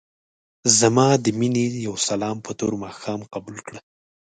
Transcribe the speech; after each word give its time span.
ځما 0.77 1.07
دې 1.23 1.31
مينې 1.39 1.65
يو 1.85 1.95
سلام 2.07 2.37
په 2.45 2.51
تور 2.59 2.73
ماښام 2.83 3.19
قبول 3.33 3.57
کړه. 3.67 3.79